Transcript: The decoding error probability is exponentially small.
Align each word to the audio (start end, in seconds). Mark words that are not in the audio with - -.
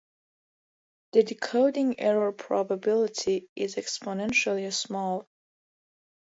The 1.11 1.21
decoding 1.21 1.99
error 1.99 2.31
probability 2.31 3.47
is 3.55 3.75
exponentially 3.75 4.73
small. 4.73 5.27